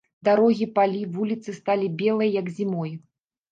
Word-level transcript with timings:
Дарогі, 0.27 0.67
палі, 0.79 1.01
вуліцы 1.17 1.55
сталі 1.59 1.91
белыя, 2.01 2.33
як 2.41 2.53
зімой. 2.59 2.99